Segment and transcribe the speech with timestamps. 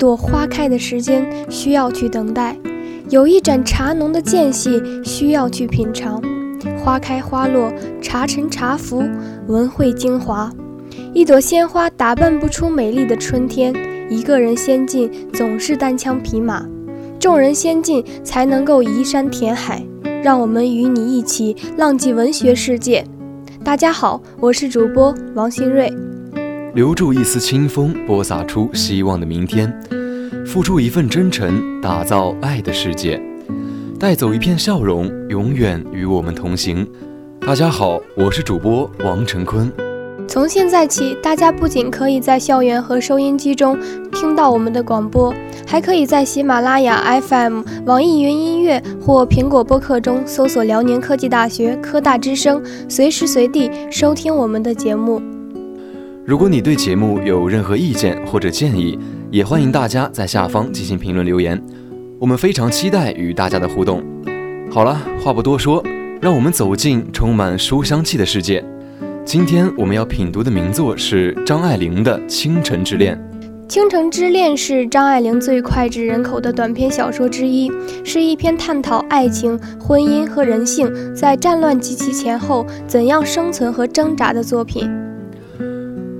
[0.00, 2.56] 朵花开的时间需要去等待，
[3.10, 6.18] 有一盏茶浓的间隙需要去品尝。
[6.82, 7.70] 花开花落，
[8.00, 9.02] 茶沉茶浮，
[9.46, 10.50] 文会精华。
[11.12, 13.74] 一朵鲜花打扮不出美丽的春天，
[14.08, 16.66] 一个人先进总是单枪匹马，
[17.18, 19.84] 众人先进才能够移山填海。
[20.22, 23.04] 让我们与你一起浪迹文学世界。
[23.62, 25.92] 大家好，我是主播王新瑞。
[26.72, 29.68] 留住一丝清风，播撒出希望的明天；
[30.46, 33.20] 付出一份真诚，打造爱的世界；
[33.98, 36.86] 带走一片笑容，永远与我们同行。
[37.40, 39.70] 大家好，我是主播王成坤。
[40.28, 43.76] 从现在起，大家不仅可以在校园和收音机中
[44.12, 45.34] 听到我们的广播，
[45.66, 55.20] 还可以在喜马拉雅 FM、网易云音乐或苹果播客中搜索“辽宁科技大学科大之声”，随时随地收听我们的节目。
[56.30, 58.96] 如果你对节目有任何意见或者建议，
[59.32, 61.60] 也欢迎大家在下方进行评论留言，
[62.20, 64.00] 我们非常期待与大家的互动。
[64.70, 65.84] 好了，话不多说，
[66.20, 68.64] 让我们走进充满书香气的世界。
[69.24, 73.20] 今天我们要品读的名作是张爱玲的《倾城之恋》。
[73.66, 77.68] 《倾城之恋》是张爱玲最脍炙人口的短篇小说之一，
[78.04, 84.88] 是一篇探讨爱情、婚姻和人性在战乱及其前后怎样生存和挣扎的作品。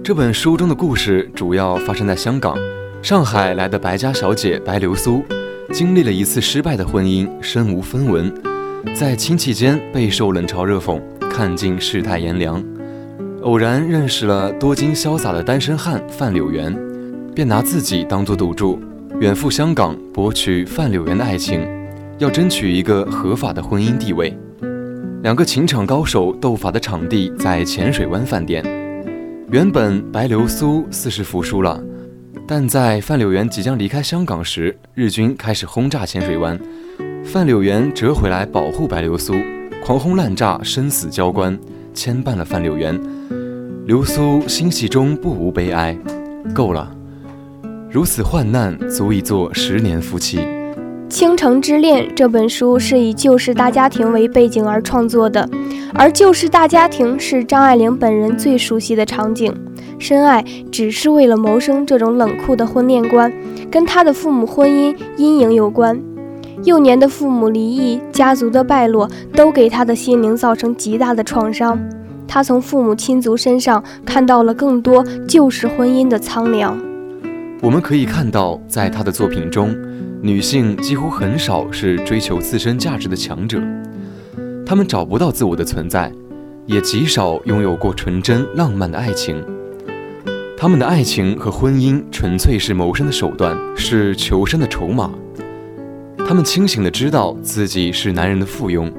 [0.02, 2.56] 这本书中的故事主要发生在香港。
[3.02, 5.22] 上海来的白家小姐白流苏，
[5.72, 8.32] 经历了一次失败的婚姻，身无分文，
[8.94, 12.64] 在亲戚间备受冷嘲热讽，看尽世态炎凉。
[13.42, 16.74] 偶然认识了多金潇洒的单身汉范柳原，
[17.34, 18.80] 便拿自己当做赌注，
[19.20, 21.66] 远赴香港博取范柳原的爱情，
[22.18, 24.34] 要争取一个合法的婚姻地位。
[25.22, 28.79] 两个情场高手斗法的场地在浅水湾饭店。
[29.52, 31.82] 原本白流苏似是服输了，
[32.46, 36.56] 但在范柳原即将离开香港时，日军开始轰炸浅水湾，
[37.24, 39.34] 范柳原折回来保护白流苏，
[39.82, 41.58] 狂轰滥炸，生死交关。
[41.92, 42.96] 牵绊了范柳原，
[43.86, 45.98] 流苏欣喜中不无悲哀。
[46.54, 46.94] 够了，
[47.90, 50.38] 如此患难足以做十年夫妻。
[51.10, 55.46] 《倾城之恋》这本书是以旧式大家庭为背景而创作的，
[55.92, 59.52] 而旧式大家庭是张爱玲本人最熟悉的场景。
[59.98, 63.30] 深爱只是为了谋生这种冷酷的婚恋观，
[63.68, 66.00] 跟她的父母婚姻阴影有关。
[66.62, 71.76] 幼年的父母离异，家族的败落，都给他的心灵造成极大的创伤。
[72.28, 76.78] 他从父母亲族身上看到了更多旧式婚姻的苍凉。
[77.60, 79.74] 我们可以看到，在她的作品中，
[80.22, 83.58] 女性几乎很少是追求自身价值的强者，
[84.66, 86.12] 她们找不到自我的存在，
[86.66, 89.42] 也极少拥有过纯真浪漫的爱情。
[90.58, 95.10] 他们的爱情和婚姻纯粹是谋生的手段，是求生的筹码。
[96.18, 98.92] 他们清醒地知道自己是男人的附庸，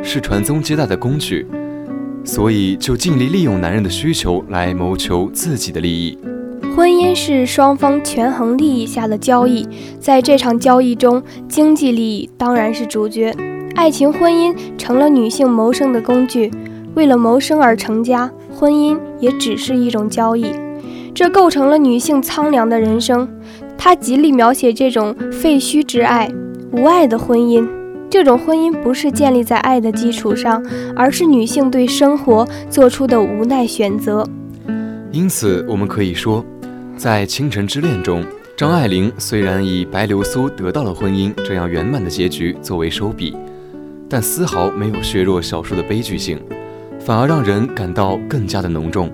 [0.00, 1.44] 是传宗接代的工具，
[2.24, 6.16] 所以就尽力利用男人的需求来谋求自己的利益。
[6.76, 9.66] 婚姻是双方权衡利益下的交易，
[9.98, 13.34] 在这场交易中，经济利益当然是主角。
[13.74, 16.50] 爱情、婚姻成了女性谋生的工具，
[16.94, 20.52] 为了谋生而成家，婚姻也只是一种交易，
[21.14, 23.28] 这构成了女性苍凉的人生。
[23.76, 26.30] 她极力描写这种废墟之爱。
[26.72, 27.66] 无爱的婚姻，
[28.10, 30.62] 这种婚姻不是建立在爱的基础上，
[30.94, 34.28] 而是女性对生活做出的无奈选择。
[35.10, 36.44] 因此，我们可以说，
[36.96, 38.22] 在《倾城之恋》中，
[38.56, 43.34] 张爱玲虽然以白流苏得到了婚姻这样圆满的结局作为收笔，
[44.06, 46.38] 但丝毫没有削弱小说的悲剧性，
[47.00, 49.10] 反而让人感到更加的浓重。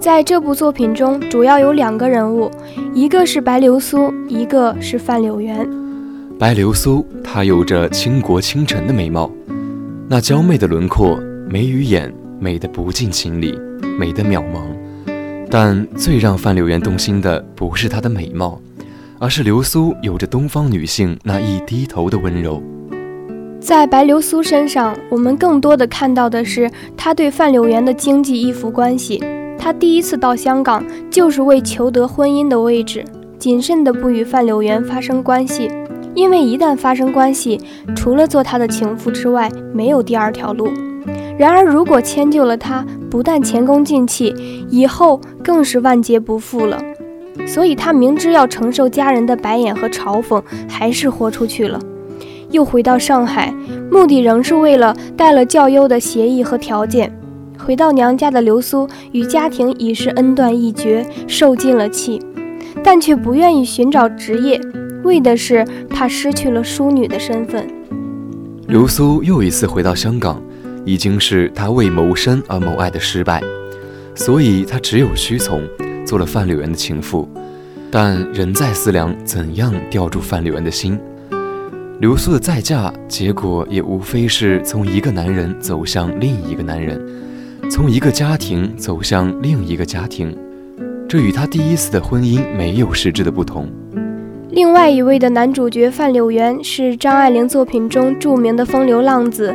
[0.00, 2.50] 在这部作品中，主要有两个人物，
[2.94, 5.68] 一个是白流苏，一个是范柳原。
[6.38, 9.30] 白流苏，她有着倾国倾城的美貌，
[10.08, 11.20] 那娇媚的轮廓，
[11.50, 13.58] 眉与眼，美得不近情理，
[13.98, 14.62] 美得渺茫。
[15.56, 18.60] 但最让范柳原动心的，不是她的美貌，
[19.20, 22.60] 而是流苏有着东方女性那一低头的温柔。
[23.60, 29.22] 在白流苏身上，我们更多的看到的是她对范柳原的经济依附关系。
[29.56, 33.04] 她第一次到香港，就是为求得婚姻的位置，
[33.38, 35.70] 谨慎的不与范柳原发生关系。
[36.16, 37.60] 因为一旦发生关系，
[37.94, 40.68] 除了做他的情妇之外，没有第二条路。
[41.36, 44.34] 然而，如果迁就了他，不但前功尽弃，
[44.70, 46.80] 以后更是万劫不复了。
[47.46, 51.80] 所以，他明知要承受家人的白眼和嘲讽，还是豁出去了。
[52.50, 53.52] 又回到上海，
[53.90, 57.12] 目的仍是为了带了较优的协议和条件。
[57.58, 62.22] 回到娘家的流苏与家庭已是恩断义绝，受尽了气。
[62.82, 64.60] 但却不愿意寻找职业，
[65.02, 67.66] 为的是怕失去了淑女的身份。
[68.68, 70.40] 流苏又一次回到香港，
[70.84, 73.42] 已经是他为谋生而谋爱的失败，
[74.14, 75.62] 所以他只有屈从，
[76.06, 77.28] 做了范柳园的情妇。
[77.90, 80.98] 但人在思量，怎样吊住范柳园的心？
[82.00, 87.00] 流苏的再嫁，结果也无非是从一个男人走向另一个男人，
[87.70, 90.36] 从一个家庭走向另一个家庭，
[91.08, 93.70] 这与他第一次的婚姻没有实质的不同。
[94.50, 99.52] 另外一位的男主角范柳原是张爱玲作品中著名的风流浪子，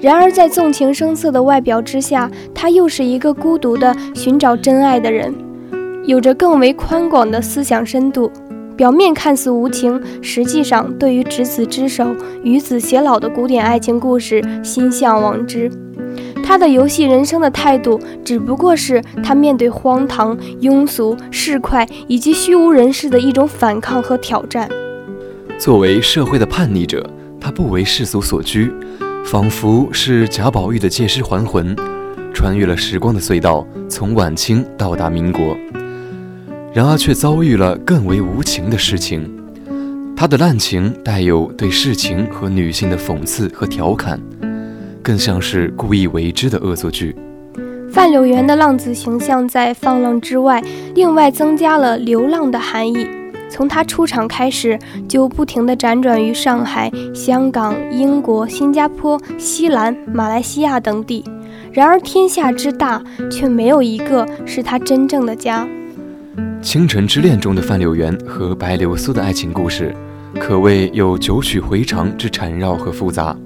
[0.00, 5.34] 然而在纵情声色的外表之下，他又是一个孤独的寻找真爱的人，
[6.04, 8.30] 有着更为宽广的思想深度。
[8.76, 12.14] 表面看似无情，实际上对于执子之手、
[12.44, 15.68] 与子偕老的古典爱情故事心向往之。
[16.44, 24.70] 他的游戏人生的态度，只不过是他面对荒唐、庸俗、市侩以及虚无人世的一种反抗和挑战。
[25.58, 27.04] 作为社会的叛逆者，
[27.40, 28.72] 他不为世俗所拘，
[29.30, 31.76] 仿佛是贾宝玉的借尸还魂，
[32.32, 35.54] 穿越了时光的隧道，从晚清到达民国。
[36.72, 39.30] 然而却遭遇了更为无情的事情，
[40.16, 44.18] 他的滥情带有对世情和女性的讽刺和调侃，
[45.02, 47.14] 更像是故意为之的恶作剧。
[47.92, 50.64] 范柳原的浪子形象在放浪之外，
[50.94, 53.06] 另外增加了流浪的含义。
[53.50, 54.78] 从他出场开始，
[55.08, 61.24] 就不停地辗转于上海、香港、英国、新加坡、西兰、马来西亚等地。
[61.72, 65.66] 然而天下之大，却没有一个是他真正的家。
[66.60, 69.94] 《倾城之恋》中的范柳原和白流苏的爱情故事，
[70.40, 73.36] 可谓有九曲回肠之缠绕和复杂。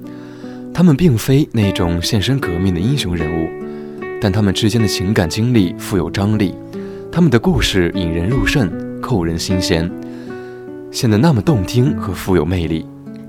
[0.75, 3.49] 他们并非那种献身革命的英雄人物，
[4.20, 6.54] 但他们之间的情感经历富有张力，
[7.10, 8.70] 他们的故事引人入胜，
[9.02, 9.90] 扣人心弦，
[10.90, 12.87] 显得那么动听和富有魅力。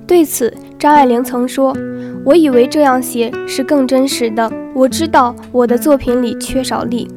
[0.08, 1.76] 对此，张爱玲曾说
[2.24, 4.50] ：“我以为这样写是更真实的。
[4.74, 7.10] 我知道我的作品里缺少力，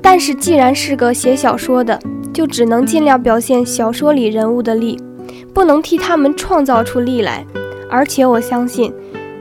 [0.00, 1.98] 但是既然是个写小说的。”
[2.32, 4.98] 就只能尽量表现小说里人物的力，
[5.52, 7.44] 不能替他们创造出力来。
[7.90, 8.90] 而且我相信，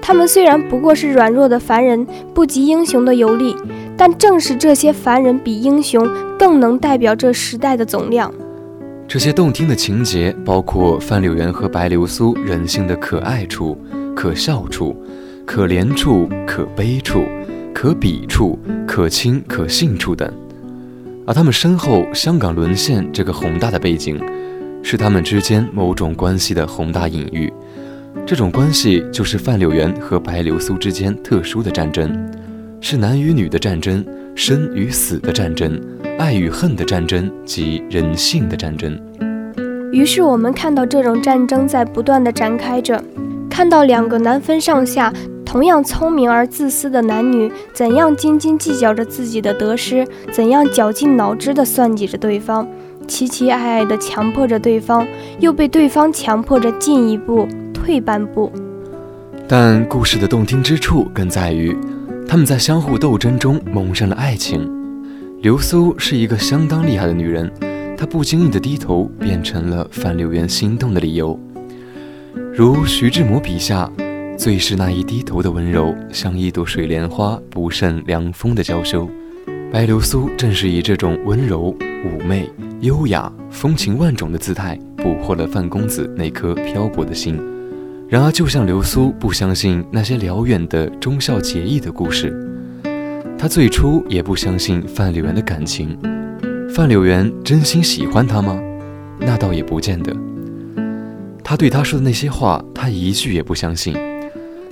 [0.02, 3.56] 他们虽然不过是软弱的凡人，不及英雄的游历，
[3.96, 6.06] 但正是这些凡人比英雄
[6.38, 8.30] 更能代表这时代的总量。
[9.12, 13.78] 这些动听的情节，包括范柳原和白流苏人性的可爱处、
[14.16, 14.96] 可笑处、
[15.46, 17.26] 可怜处、可悲处、
[17.74, 20.34] 可鄙处、可亲可信处等。
[21.28, 24.18] 而他们身后香港沦陷这个宏大的背景，
[24.82, 27.52] 是他们之间某种关系的宏大隐喻。
[28.26, 32.32] 这种关系就是范柳原和白流苏之间特殊的战争，
[32.80, 34.06] 是男与女的战争，
[34.36, 35.80] 生与死的战争，
[36.18, 39.00] 爱与恨的战争及人性的战争。
[39.92, 43.04] 于是我们看到这种战争在不断的展开着，
[43.50, 45.14] 看到两个难分上下。
[45.44, 52.66] 同样聪明而自私的男女，怎样斤斤计较着自己的得失，怎样绞尽脑汁地算计着对方，
[53.06, 55.06] 期期爱爱地强迫着对方，
[55.42, 58.50] 又被对方强迫着进一步退半步。
[59.46, 61.76] 但故事的动听之处，更在于
[62.28, 64.70] 他们在相互斗争中萌生了爱情。
[65.42, 67.52] 流苏是一个相当厉害的女人，
[67.98, 71.40] 她不经意的低头，变成了范柳原心动的理由。
[72.54, 73.92] 如徐志摩笔下。
[74.38, 79.08] 最是那一低头的温柔，像一朵水莲花不胜凉风的娇羞。
[79.72, 82.50] 白流苏正是以这种温柔、妩媚、
[82.80, 87.40] 优雅、风情万种的姿态，捕获了范公子那颗漂泊的心。
[88.12, 92.30] 然而，就像流苏不相信那些辽远的忠孝节义的故事，
[93.38, 95.98] 他最初也不相信范柳原的感情。
[96.76, 98.62] 范柳原真心喜欢他吗？
[99.18, 100.14] 那倒也不见得。
[101.42, 103.96] 他对他说的那些话，他一句也不相信。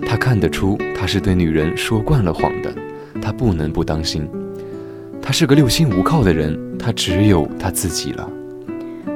[0.06, 2.70] 他看得出，他是对女人说惯了谎的，
[3.22, 4.28] 他不能不当心。
[5.22, 8.30] 他是个六亲无靠的人，他只有他自己了。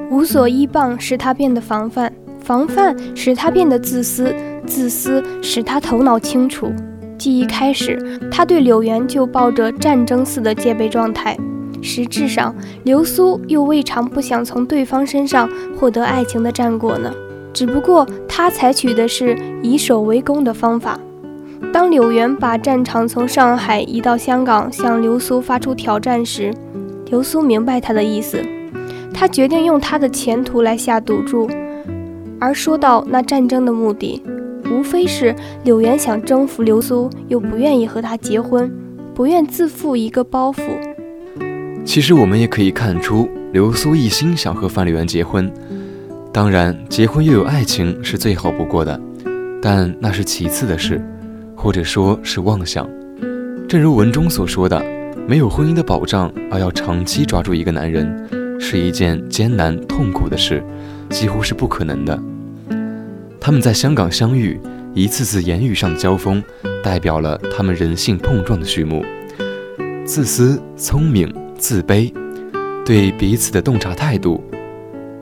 [0.09, 2.09] 无所依傍使他变得防范，
[2.43, 4.35] 防范使他变得自私，
[4.67, 6.71] 自私使他头脑清楚。
[7.17, 11.37] 记一开始，他对柳原就抱着战争似的戒备状态。
[11.81, 17.13] 实质上，流苏又未尝不想从对方身上获得爱情的战果呢。
[17.53, 20.99] 只不过他采取的是以守为攻的方法。
[21.71, 26.53] 当柳原把战场从上海移到香港，向流苏发出挑战时，
[27.05, 28.41] 流苏明白他的意思，
[29.13, 31.49] 他决定用他的前途来下赌注。
[32.43, 34.21] 而说到那战争的目的，
[34.69, 35.33] 无非是
[35.63, 38.69] 柳原想征服流苏，又不愿意和他结婚，
[39.15, 40.61] 不愿自负一个包袱。
[41.85, 45.49] 其实我们也可以看出，刘苏一心想和范柳原结婚。
[46.33, 48.99] 当然，结婚又有爱情是最好不过的，
[49.61, 51.01] 但那是其次的事，
[51.55, 52.85] 或者说是妄想。
[53.69, 54.83] 正如文中所说的，
[55.25, 60.61] 没有婚姻的保障而要长期抓住一个男人，是一件艰难痛苦的事，
[61.09, 62.21] 几乎是不可能的。
[63.45, 64.57] 他们在香港相遇，
[64.93, 66.41] 一次次言语上的交锋，
[66.81, 69.03] 代表了他们人性碰撞的序幕。
[70.05, 72.09] 自私、聪明、自卑，
[72.85, 74.41] 对彼此的洞察态度。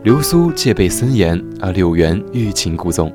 [0.03, 3.11] 流苏戒备森严，而柳原欲擒故纵。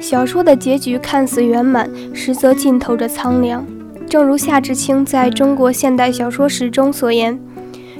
[0.00, 3.62] 小说的结局看似圆满，实则浸透着苍凉。
[4.08, 7.38] 正如夏志清在中国现代小说史中所言：“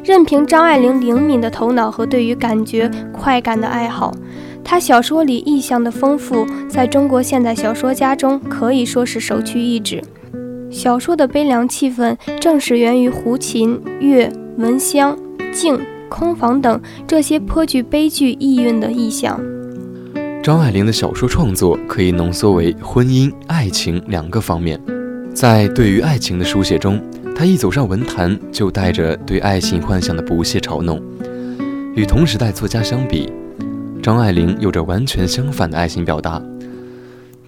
[0.02, 4.14] 任凭张爱玲灵敏的头脑和对于感觉快感的爱好，
[4.64, 10.02] 他小说里意象的丰富，在中国现代小说家中可以说是首屈一指。
[10.70, 15.18] 小说的悲凉气氛，正是源于胡琴、月、蚊香、
[15.52, 15.80] 镜。”
[16.12, 19.40] 空房等这些颇具悲剧意蕴的意象。
[20.42, 24.78] 张爱玲的小说创作可以浓缩为婚姻、爱情两个方面。
[25.32, 27.00] 在对于爱情的书写中，
[27.34, 31.00] 她一走上文坛就带着对爱情幻想的不屑嘲弄。
[31.94, 33.32] 与同时代作家相比，
[34.02, 36.42] 张爱玲有着完全相反的爱情表达。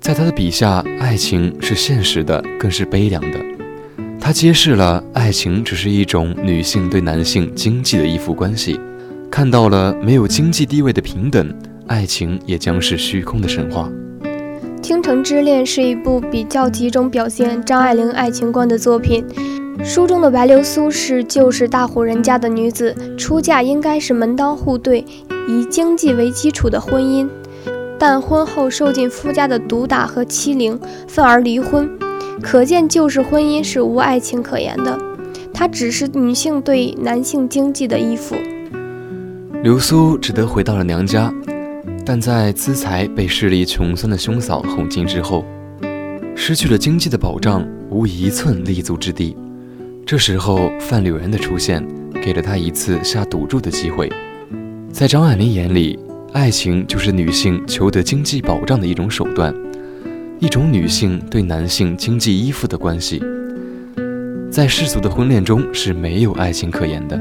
[0.00, 3.38] 在她的笔下，爱情是现实的，更是悲凉的。
[4.20, 8.78] 她揭示了爱情只是一种女性对男性经济的依附关系，
[9.28, 11.52] 看到了没有经济地位的平等，
[11.88, 13.90] 爱情也将是虚空的神话。
[14.80, 19.24] 《倾城之恋》是一部比较集中表现张爱玲爱情观的作品。
[19.82, 25.04] 书中的白流苏是旧式大户人家的女子，出嫁应该是门当户对、
[25.48, 27.28] 以经济为基础的婚姻，
[27.98, 31.88] 但婚后受尽夫家的毒打和欺凌，愤而离婚。
[32.42, 34.98] 可见，旧式婚姻是无爱情可言的，
[35.52, 38.34] 它只是女性对男性经济的依附。
[39.62, 41.32] 流苏只得回到了娘家，
[42.04, 45.44] 但在资财被势力穷酸的兄嫂哄进之后，
[46.34, 49.36] 失去了经济的保障，无一寸立足之地。
[50.04, 51.86] 这时候，范柳原的出现，
[52.20, 54.10] 给了他一次下赌注的机会。
[54.94, 55.98] 在张爱玲眼里，
[56.32, 59.52] 爱情就是女性求得经济保障的一种手段。
[60.38, 63.20] 一种女性对男性经济依附的关系，
[64.52, 67.20] 在世俗的婚恋中是没有爱情可言的。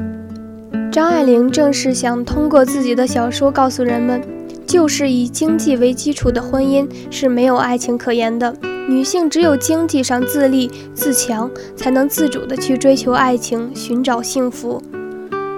[0.92, 4.22] 张爱玲正是想通过自己的小说告诉人们，
[4.68, 8.56] 就是以经济为基础的婚姻是没有爱情可言的。
[8.88, 14.80] 女性只有经济上自立自强，才能自主的去追求爱情，寻找幸福。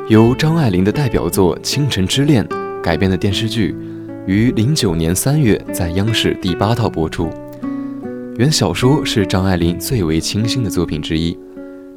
[0.08, 2.46] 由张爱玲的代表作《倾城之恋》
[2.82, 3.76] 改编的电视剧，
[4.28, 7.28] 于零九年三月在央视第八套播出。
[8.38, 11.36] 原小说是张爱玲最为倾心的作品之一，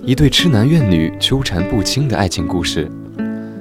[0.03, 2.91] 一对痴男怨女纠缠不清的爱情故事，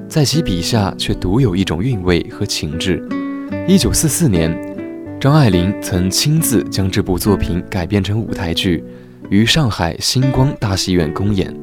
[0.08, 3.06] 在其笔下却独有一种韵味和情致。
[3.68, 4.58] 一九四四年，
[5.20, 8.82] 张爱玲曾亲自将这部作品改编成舞台剧，
[9.30, 11.54] 于上海星光大戏院公演。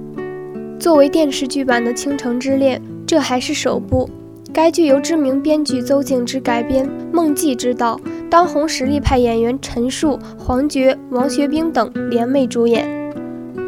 [0.84, 4.06] 作为电视剧版的《倾城之恋》，这还是首部。
[4.52, 7.98] 该剧由知名编剧邹静之改编，孟继执导，
[8.28, 12.86] 当红实力派演员陈数、黄觉、王学兵等联袂主演。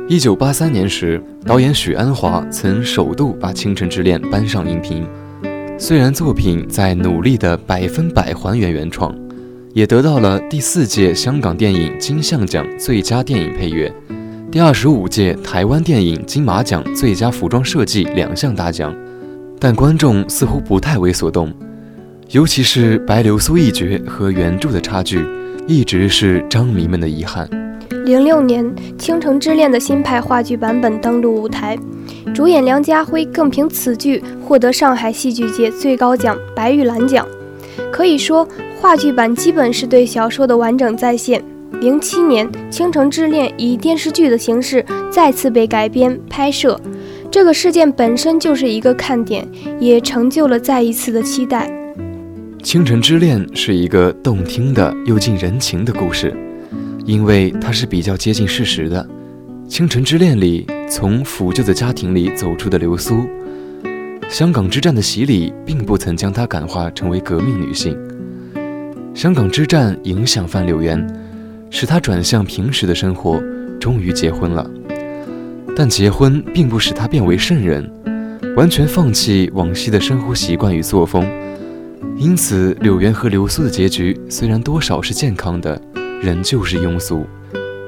[0.07, 5.09] 一九八三年时，导演许鞍华曾首度把《倾城之恋》搬上荧屏。
[5.79, 9.17] 虽然作品在努力的百分百还原原创，
[9.73, 13.91] 也得到了第四届香港电影金像奖最佳电影配乐、
[14.51, 18.95] 第二十五届台湾电影金马奖最佳服装设计两项大奖。
[19.59, 21.53] 但观众似乎不太为所动，
[22.31, 25.25] 尤其是白流苏一角和原著的差距，
[25.67, 27.49] 一直是张迷们的遗憾。
[28.05, 28.65] 零六年，
[28.97, 31.77] 《倾城之恋》的新派话剧版本登陆舞台，
[32.35, 37.27] 主演梁家辉更凭此剧获得上海戏剧界最高奖白玉兰奖。
[37.91, 38.47] 可以说，
[38.81, 41.43] 话剧版基本是对小说的完整再现。
[41.73, 46.81] 零七年，《倾城之恋》以电视剧的形式再次被改编拍摄。
[47.31, 49.47] 这个事件本身就是一个看点，
[49.79, 51.71] 也成就了再一次的期待。
[52.63, 56.35] 《倾城之恋》是一个动听的又近人情的故事，
[57.05, 59.07] 因为它是比较接近事实的。
[59.69, 63.27] 《倾城之恋》里，从腐旧的家庭里走出的流苏，
[64.29, 67.97] 香港之战的洗礼并不曾将她感化成为革命女性。
[69.13, 71.07] 香港之战影响范柳原，
[71.71, 73.43] 使他转向平时的生活，
[73.79, 74.69] 终于结婚了。
[75.77, 77.91] 但结婚并不使他变为圣人，
[78.57, 81.27] 完全放弃往昔的生活习惯与作风。
[82.17, 85.81] 因此，柳原和流苏的结局虽然多少是健康的，
[86.23, 87.27] 仍旧是庸俗。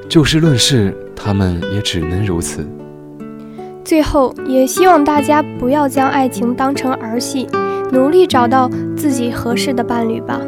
[0.08, 2.66] 就事论事，他们也只能如此。
[3.85, 7.47] 最后，也希望大家不要将爱情当成儿戏，
[7.90, 10.38] 努力找到自己合适的伴侣吧。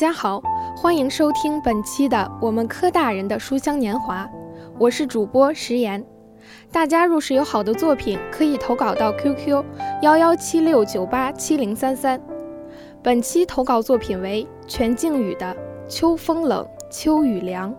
[0.00, 0.42] 家好，
[0.74, 4.24] 欢迎收听本期的《我们科大人的书香年华》，
[4.78, 6.02] 我是主播石岩。
[6.72, 9.62] 大家若是有好的作品，可以投稿到 QQ
[10.00, 12.18] 幺幺七六九八七零三三。
[13.02, 15.54] 本期投稿作品为全靖宇的
[15.86, 17.70] 《秋风冷，秋雨凉》。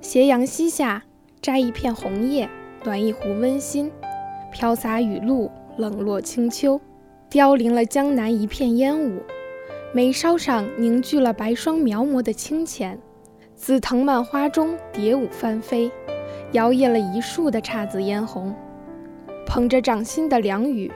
[0.00, 1.02] 斜阳西下，
[1.42, 2.48] 摘一片红叶，
[2.84, 3.90] 暖一壶温馨，
[4.52, 6.80] 飘洒雨露，冷落清秋，
[7.28, 9.20] 凋零了江南一片烟雾。
[9.92, 12.98] 眉梢上凝聚了白霜描摹的清浅，
[13.54, 15.90] 紫藤蔓花中蝶舞翻飞，
[16.52, 18.54] 摇曳了一树的姹紫嫣红。
[19.46, 20.90] 捧着掌心的凉雨，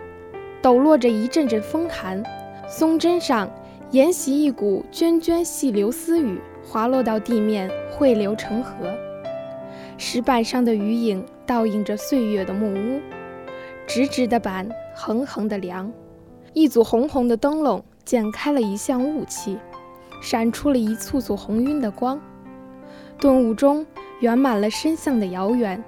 [0.61, 2.23] 抖落着一阵阵风寒。
[2.69, 3.51] 松针上
[3.91, 8.73] 沿袭一股涓涓细流丝雨，滑落到地面，汇流成河。
[9.97, 13.01] 石板上的余影倒映着岁月的木屋，
[13.87, 15.91] 直直的板，横横的梁，
[16.53, 17.83] 一组红红的灯笼。
[18.11, 19.57] 剪开了一项雾气，
[20.21, 22.21] 闪出了一簇簇红晕的光，
[23.21, 23.87] 顿悟中
[24.19, 25.81] 圆满了深巷的遥远，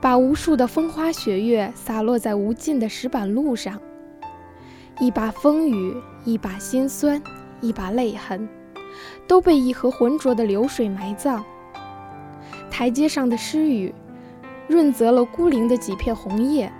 [0.00, 3.78] 把无数的风花雪月洒落在无尽的石板路上。
[4.98, 7.22] 一把风雨，一把心酸，
[7.60, 8.48] 一把泪痕，
[9.28, 11.44] 都被一河浑浊的流水埋葬。
[12.70, 13.94] 台阶上的湿雨，
[14.68, 16.72] 润泽了孤零的几片红叶，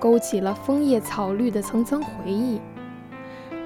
[0.00, 2.58] 勾起了枫叶草绿的层层回忆。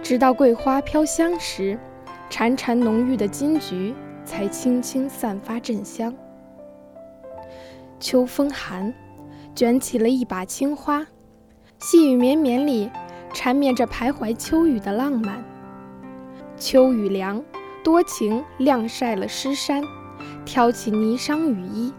[0.03, 1.79] 直到桂花飘香时，
[2.31, 6.15] 潺潺浓郁的金菊才轻轻散发阵香。
[8.01, 8.95] 秋风寒，
[9.55, 11.07] 卷起了一把青花，
[11.79, 12.91] 细雨绵绵里
[13.35, 15.45] 缠绵着徘徊秋雨的浪漫。
[16.57, 17.45] 秋雨凉，
[17.85, 19.83] 多情晾晒了湿衫，
[20.45, 21.93] 挑起霓裳羽衣，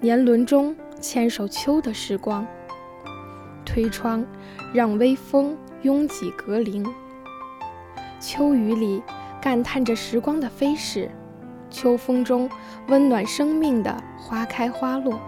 [0.00, 2.46] 年轮中牵手秋的时光。
[3.64, 4.24] 推窗，
[4.72, 6.86] 让微风拥挤阁铃。
[8.28, 9.00] 秋雨里，
[9.40, 11.08] 感叹着时光的飞逝；
[11.70, 12.50] 秋风中，
[12.88, 15.20] 温暖生命的花开花落。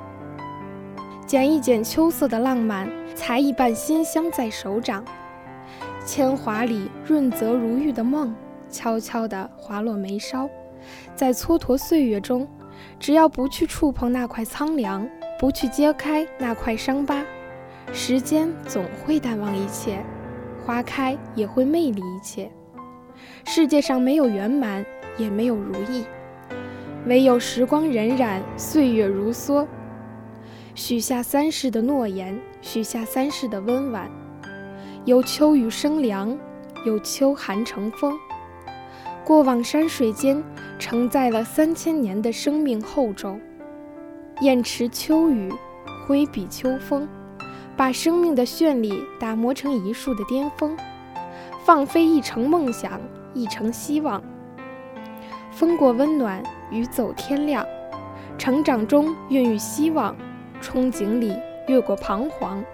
[1.24, 5.04] 剪一剪秋色的浪漫，裁一瓣馨香在手掌。
[6.04, 8.34] 铅华里润泽如玉的梦，
[8.68, 10.50] 悄悄地滑落眉梢。
[11.14, 12.48] 在蹉跎岁月中，
[12.98, 15.08] 只要不去触碰那块苍凉，
[15.38, 17.22] 不去揭开那块伤疤，
[17.92, 20.04] 时间总会淡忘一切，
[20.66, 22.50] 花开也会魅力一切。
[23.44, 24.84] 世界上没有圆满，
[25.16, 26.04] 也没有如意，
[27.06, 29.66] 唯有时光荏苒，岁月如梭。
[30.74, 34.08] 许下三世的诺言，许下三世的温婉，
[35.04, 36.38] 有秋雨生凉，
[36.86, 38.16] 有秋寒成风。
[39.24, 40.42] 过往山水间，
[40.78, 43.40] 承载了三千年的生命厚重。
[44.40, 45.52] 砚池秋雨，
[46.06, 47.08] 挥笔秋风，
[47.76, 50.76] 把生命的绚丽打磨成一树的巅峰。
[51.68, 52.98] 放飞一程梦想，
[53.34, 54.22] 一程希望。
[55.50, 57.62] 风过温暖，雨走天亮。
[58.38, 60.16] 成长中孕育希望，
[60.62, 62.64] 憧憬里越过彷徨。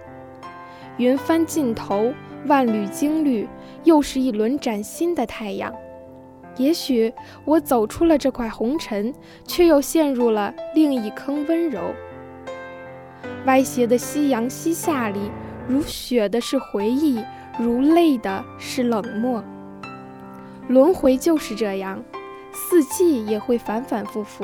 [0.95, 2.13] 云帆尽头，
[2.47, 3.45] 万缕金缕，
[3.83, 5.73] 又是一轮崭新的太阳。
[6.55, 9.13] 也许我走出了这块红尘，
[9.45, 11.81] 却又陷入了另一坑温柔。
[13.45, 15.29] 歪斜的夕阳西下里，
[15.67, 17.21] 如雪的是回忆。
[17.57, 19.41] 如泪的是冷漠，
[20.67, 22.03] 轮回就是这样，
[22.51, 24.43] 四季也会反反复复。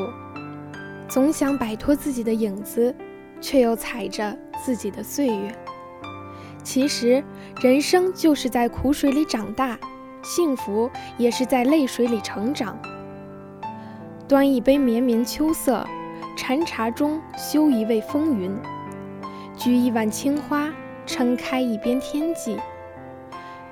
[1.09, 2.95] 总想摆脱自己的影子，
[3.41, 5.53] 却又踩着自己的岁月。
[6.63, 7.21] 其实，
[7.61, 9.77] 人生就是在苦水里长大，
[10.21, 12.79] 幸福也是在泪水里成长。
[14.25, 15.85] 端一杯绵绵秋色，
[16.37, 18.55] 禅茶中修一味风云，
[19.57, 20.69] 举一碗青花，
[21.05, 22.57] 撑开一边天际。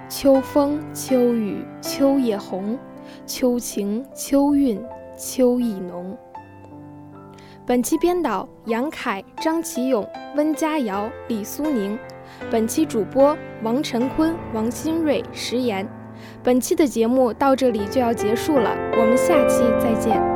[0.09, 2.77] 秋风秋雨秋叶红，
[3.27, 4.83] 秋晴秋韵
[5.15, 6.17] 秋意浓。
[7.63, 10.03] 本期编导杨凯、张启勇、
[10.35, 11.97] 温佳瑶、李苏宁。
[12.49, 15.87] 本期主播王晨坤、王新瑞、石岩。
[16.43, 20.28] 本期的节目到这里就要结束了，我们下期再见。